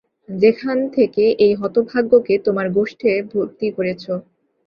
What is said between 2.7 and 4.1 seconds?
গোষ্ঠে ভরতি করেছ।